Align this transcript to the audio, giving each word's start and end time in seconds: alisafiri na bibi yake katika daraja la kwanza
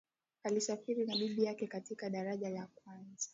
alisafiri 0.43 1.05
na 1.05 1.15
bibi 1.15 1.43
yake 1.43 1.67
katika 1.67 2.09
daraja 2.09 2.49
la 2.49 2.67
kwanza 2.75 3.29